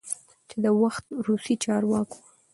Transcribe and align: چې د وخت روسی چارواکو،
چې 0.49 0.55
د 0.63 0.65
وخت 0.81 1.05
روسی 1.27 1.55
چارواکو، 1.63 2.19